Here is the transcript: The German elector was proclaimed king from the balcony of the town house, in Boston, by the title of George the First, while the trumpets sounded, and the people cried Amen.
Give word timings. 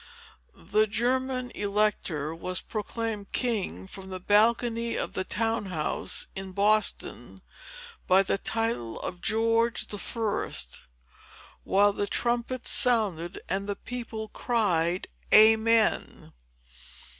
The 0.55 0.87
German 0.87 1.51
elector 1.53 2.33
was 2.33 2.59
proclaimed 2.59 3.31
king 3.33 3.85
from 3.85 4.09
the 4.09 4.19
balcony 4.19 4.95
of 4.95 5.13
the 5.13 5.23
town 5.23 5.65
house, 5.67 6.25
in 6.35 6.53
Boston, 6.53 7.43
by 8.07 8.23
the 8.23 8.39
title 8.39 8.99
of 9.01 9.21
George 9.21 9.85
the 9.89 9.99
First, 9.99 10.87
while 11.63 11.93
the 11.93 12.07
trumpets 12.07 12.71
sounded, 12.71 13.41
and 13.47 13.69
the 13.69 13.75
people 13.75 14.29
cried 14.29 15.07
Amen. 15.31 16.33